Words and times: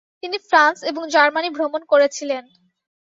তিনি 0.23 0.37
ফ্রান্স 0.49 0.77
এবং 0.83 1.01
জার্মানি 1.09 1.49
ভ্রমণ 1.49 1.81
করেছিলেন। 1.85 2.43